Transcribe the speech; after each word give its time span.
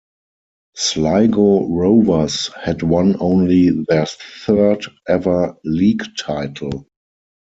Sligo 0.75 1.67
Rovers 1.67 2.49
had 2.59 2.81
won 2.81 3.17
only 3.19 3.69
their 3.69 4.07
third 4.07 4.83
ever 5.07 5.55
league 5.63 6.01
title. 6.17 6.87